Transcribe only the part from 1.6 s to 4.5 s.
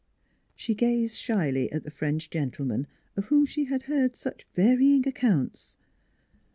at the French gentleman, of whom she had heard such